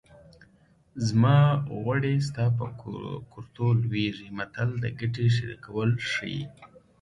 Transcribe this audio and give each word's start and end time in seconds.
زما 1.07 1.37
غوړي 1.81 2.15
ستا 2.27 2.45
په 2.57 2.65
کورتو 3.31 3.65
لوېږي 3.81 4.29
متل 4.37 4.69
د 4.83 4.85
ګټې 4.99 5.27
شریکول 5.37 5.89
ښيي 6.09 6.41